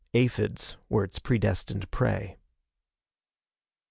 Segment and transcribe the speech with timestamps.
[0.15, 2.39] Aphids were its predestined prey.